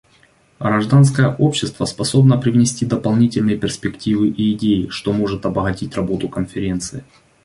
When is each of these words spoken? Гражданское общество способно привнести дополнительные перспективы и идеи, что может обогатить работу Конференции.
Гражданское 0.59 1.27
общество 1.35 1.85
способно 1.85 2.35
привнести 2.39 2.87
дополнительные 2.87 3.55
перспективы 3.55 4.29
и 4.29 4.53
идеи, 4.53 4.87
что 4.87 5.13
может 5.13 5.45
обогатить 5.45 5.95
работу 5.95 6.27
Конференции. 6.27 7.03